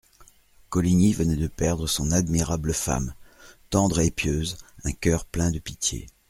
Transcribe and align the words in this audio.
Coligny 0.69 1.13
venait 1.13 1.35
de 1.35 1.45
perdre 1.45 1.85
son 1.85 2.09
admirable 2.09 2.73
femme, 2.73 3.13
tendre 3.69 3.99
et 3.99 4.09
pieuse, 4.09 4.57
un 4.83 4.93
coeur 4.93 5.25
plein 5.25 5.51
de 5.51 5.59
pitié. 5.59 6.07